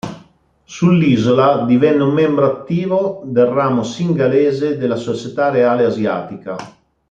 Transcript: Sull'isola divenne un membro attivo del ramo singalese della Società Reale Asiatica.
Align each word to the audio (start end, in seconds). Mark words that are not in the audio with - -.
Sull'isola 0.75 1.63
divenne 1.63 2.01
un 2.01 2.11
membro 2.15 2.47
attivo 2.47 3.21
del 3.25 3.45
ramo 3.45 3.83
singalese 3.83 4.79
della 4.79 4.95
Società 4.95 5.51
Reale 5.51 5.83
Asiatica. 5.85 6.55